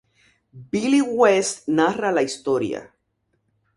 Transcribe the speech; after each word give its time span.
Billy 0.71 1.01
West 1.19 1.67
narra 1.81 2.11
la 2.17 2.23
historia. 2.29 2.81